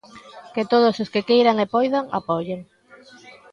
Que 0.53 0.63
todos 0.71 0.95
os 1.03 1.11
que 1.13 1.25
queiran 1.29 1.57
e 1.63 1.67
poidan, 1.75 2.05
apoien. 2.19 2.59